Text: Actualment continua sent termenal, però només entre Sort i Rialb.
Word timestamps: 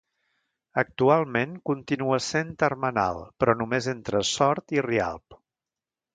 Actualment 0.81 1.53
continua 1.71 2.19
sent 2.29 2.49
termenal, 2.65 3.21
però 3.43 3.57
només 3.61 3.91
entre 3.95 4.23
Sort 4.33 4.77
i 4.79 4.85
Rialb. 4.89 5.41